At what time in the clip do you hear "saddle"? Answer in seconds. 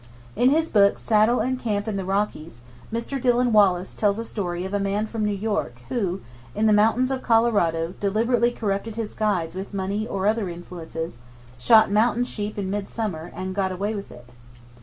0.97-1.41